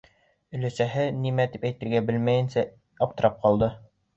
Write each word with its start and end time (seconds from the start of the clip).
Оләсәһе, 0.59 1.03
нимә 1.25 1.45
тип 1.57 1.67
әйтергә 1.71 2.03
белмәйенсә, 2.09 2.67
аптырап 3.07 3.41
ҡалды. 3.45 3.71